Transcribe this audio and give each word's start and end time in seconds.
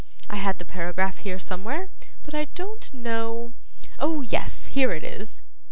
I 0.31 0.37
had 0.37 0.57
the 0.57 0.65
paragraph 0.65 1.19
here 1.19 1.37
somewhere 1.37 1.91
but 2.23 2.33
I 2.33 2.45
don't 2.55 2.91
know 2.91 3.53
oh, 3.99 4.21
yes, 4.23 4.65
here 4.73 4.93
it 4.93 5.03
is. 5.03 5.43